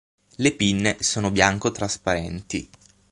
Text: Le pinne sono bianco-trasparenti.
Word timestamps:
Le 0.37 0.49
pinne 0.55 0.97
sono 1.03 1.29
bianco-trasparenti. 1.29 2.67